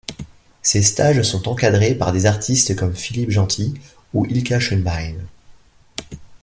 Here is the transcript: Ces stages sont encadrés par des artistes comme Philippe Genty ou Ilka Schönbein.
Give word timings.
Ces 0.63 0.81
stages 0.81 1.21
sont 1.21 1.47
encadrés 1.47 1.93
par 1.93 2.11
des 2.11 2.25
artistes 2.25 2.75
comme 2.75 2.95
Philippe 2.95 3.29
Genty 3.29 3.75
ou 4.15 4.25
Ilka 4.25 4.59
Schönbein. 4.59 5.13